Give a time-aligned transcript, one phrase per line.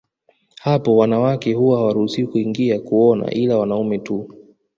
[0.61, 4.29] Hapo wanawake huwa hawaruhusiwi kuingia kuona ila wanaume tu